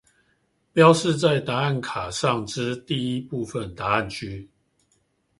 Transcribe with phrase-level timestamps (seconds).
[0.73, 4.49] 標示在答案卡上之第一部分答案區